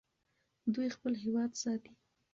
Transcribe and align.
دوی 0.73 0.87
خپل 0.95 1.13
هېواد 1.23 1.51
ساتي. 1.61 1.91